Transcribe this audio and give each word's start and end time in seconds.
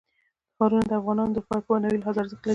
ښارونه 0.55 0.83
د 0.89 0.91
افغانانو 0.99 1.35
لپاره 1.39 1.61
په 1.63 1.69
معنوي 1.73 1.97
لحاظ 1.99 2.15
ارزښت 2.21 2.41
لري. 2.43 2.49